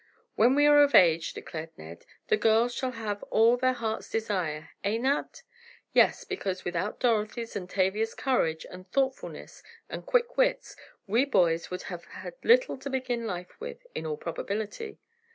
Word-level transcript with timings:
"When 0.33 0.55
we 0.55 0.65
are 0.65 0.81
of 0.81 0.95
age," 0.95 1.31
declared 1.33 1.77
Ned, 1.77 2.07
"the 2.27 2.35
girls 2.35 2.73
shall 2.73 2.93
have 2.93 3.21
all 3.29 3.55
their 3.55 3.73
hearts 3.73 4.09
desire; 4.09 4.71
eh, 4.83 4.97
Nat?" 4.97 5.43
"Yes, 5.93 6.23
because 6.23 6.65
without 6.65 6.99
Dorothy's 6.99 7.55
and 7.55 7.69
Tavia's 7.69 8.15
courage 8.15 8.65
and 8.71 8.89
thoughtfulness 8.91 9.61
and 9.89 10.03
quick 10.03 10.37
wits, 10.37 10.75
we 11.05 11.23
boys 11.25 11.69
would 11.69 11.83
have 11.83 12.05
had 12.05 12.33
little 12.43 12.77
to 12.79 12.89
begin 12.89 13.27
life 13.27 13.59
with, 13.59 13.85
in 13.93 14.07
all 14.07 14.17
probability." 14.17 14.97